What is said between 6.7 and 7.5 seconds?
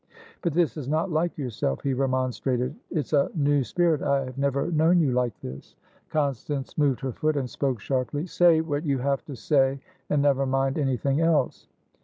moved her foot, and